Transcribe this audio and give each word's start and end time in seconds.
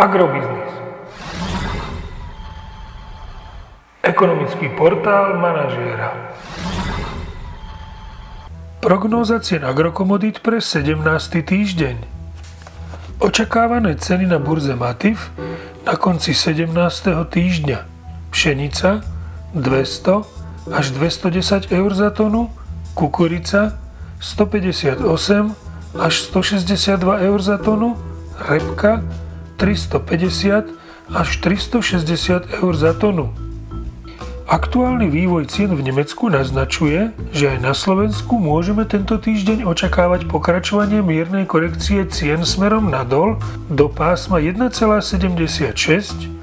Agrobiznis. 0.00 0.72
Ekonomický 4.00 4.72
portál 4.72 5.36
manažéra. 5.36 6.16
Prognóza 8.80 9.44
cien 9.44 9.60
agrokomodít 9.60 10.40
pre 10.40 10.64
17. 10.64 11.04
týždeň. 11.44 12.00
Očakávané 13.20 14.00
ceny 14.00 14.24
na 14.24 14.40
burze 14.40 14.72
Matif 14.72 15.36
na 15.84 15.92
konci 16.00 16.32
17. 16.32 16.72
týždňa. 17.28 17.84
Pšenica 18.32 19.04
200 19.52 20.72
až 20.72 20.96
210 20.96 21.76
eur 21.76 21.90
za 21.92 22.08
tonu, 22.08 22.48
kukurica 22.96 23.76
158 24.16 24.96
až 26.00 26.14
162 26.32 27.20
eur 27.20 27.40
za 27.44 27.60
tonu, 27.60 28.00
repka 28.48 29.04
350 29.60 30.72
až 31.12 31.28
360 31.44 32.64
eur 32.64 32.72
za 32.72 32.96
tonu. 32.96 33.28
Aktuálny 34.50 35.06
vývoj 35.06 35.46
cien 35.46 35.70
v 35.70 35.84
Nemecku 35.84 36.26
naznačuje, 36.26 37.14
že 37.30 37.54
aj 37.54 37.58
na 37.62 37.70
Slovensku 37.70 38.34
môžeme 38.34 38.82
tento 38.82 39.14
týždeň 39.14 39.62
očakávať 39.62 40.26
pokračovanie 40.26 41.04
miernej 41.06 41.46
korekcie 41.46 42.02
cien 42.10 42.42
smerom 42.42 42.90
nadol 42.90 43.38
do 43.70 43.86
pásma 43.86 44.42
1,76 44.42 45.70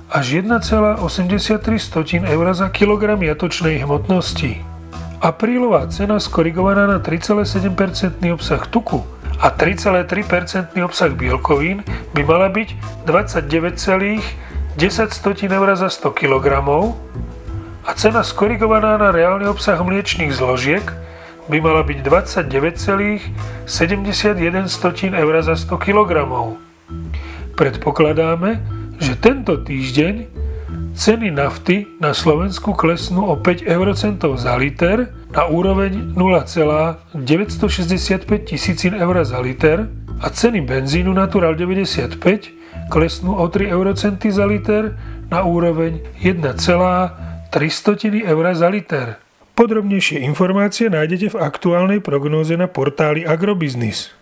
až 0.07 0.25
1,83 0.39 1.01
eur 2.23 2.45
za 2.55 2.67
kilogram 2.71 3.19
jatočnej 3.19 3.83
hmotnosti. 3.83 4.63
Aprílová 5.19 5.89
cena 5.91 6.21
skorigovaná 6.21 6.87
na 6.87 7.03
3,7% 7.03 8.23
obsah 8.31 8.63
tuku 8.71 9.16
a 9.37 9.53
3,3% 9.53 10.81
obsah 10.81 11.13
bielkovín 11.13 11.85
by 12.13 12.21
mala 12.25 12.49
byť 12.49 12.69
29,10 13.05 15.53
eur 15.53 15.75
za 15.77 15.89
100 15.89 16.13
kg 16.13 16.47
a 17.87 17.95
cena 17.95 18.19
skorigovaná 18.19 18.99
na 18.99 19.15
reálny 19.15 19.47
obsah 19.47 19.79
mliečných 19.79 20.35
zložiek 20.35 20.83
by 21.47 21.63
mala 21.63 21.87
byť 21.87 22.03
29,71 22.03 23.71
eur 25.15 25.33
za 25.39 25.55
100 25.55 25.71
kg. 25.79 26.11
Predpokladáme, 27.55 28.59
že 28.99 29.15
tento 29.15 29.55
týždeň 29.55 30.36
Ceny 30.97 31.29
nafty 31.31 31.87
na 32.01 32.11
Slovensku 32.11 32.73
klesnú 32.73 33.29
o 33.29 33.37
5 33.39 33.69
eurocentov 33.69 34.41
za 34.41 34.57
liter 34.57 35.13
na 35.31 35.45
úroveň 35.45 36.17
0,965 36.17 38.25
tisícin 38.43 38.97
eur 38.97 39.23
za 39.23 39.39
liter 39.39 39.87
a 40.19 40.27
ceny 40.33 40.65
benzínu 40.65 41.13
Natural 41.13 41.53
95 41.53 42.89
klesnú 42.89 43.37
o 43.37 43.45
3 43.45 43.69
eurocenty 43.69 44.33
za 44.33 44.49
liter 44.49 44.97
na 45.29 45.45
úroveň 45.45 46.01
1,300 46.19 47.53
eur 48.25 48.45
za 48.57 48.67
liter. 48.67 49.21
Podrobnejšie 49.53 50.25
informácie 50.25 50.89
nájdete 50.89 51.33
v 51.33 51.41
aktuálnej 51.41 52.01
prognóze 52.01 52.57
na 52.57 52.65
portáli 52.65 53.25
Agrobiznis. 53.25 54.16